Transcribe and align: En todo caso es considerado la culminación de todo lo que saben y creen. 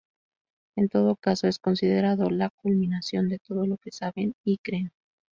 En 0.75 0.89
todo 0.89 1.15
caso 1.15 1.47
es 1.47 1.59
considerado 1.59 2.31
la 2.31 2.49
culminación 2.49 3.29
de 3.29 3.37
todo 3.37 3.67
lo 3.67 3.77
que 3.77 3.91
saben 3.91 4.33
y 4.43 4.57
creen. 4.57 4.91